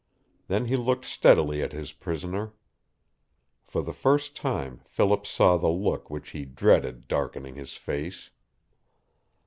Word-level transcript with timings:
Then 0.47 0.65
he 0.65 0.75
looked 0.75 1.05
steadily 1.05 1.61
at 1.61 1.73
his 1.73 1.91
prisoner. 1.93 2.55
For 3.63 3.83
the 3.83 3.93
first 3.93 4.35
time 4.35 4.81
Philip 4.83 5.27
saw 5.27 5.57
the 5.57 5.69
look 5.69 6.09
which 6.09 6.31
he 6.31 6.43
dreaded 6.43 7.07
darkening 7.07 7.53
his 7.53 7.77
face. 7.77 8.31